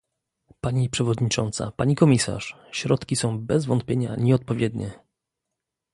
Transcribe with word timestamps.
Pani 0.61 0.89
przewodnicząca, 0.89 1.71
pani 1.71 1.95
komisarz! 1.95 2.55
Środki 2.71 3.15
są 3.15 3.39
bez 3.39 3.65
wątpienia 3.65 4.15
nieodpowiednie 4.15 4.99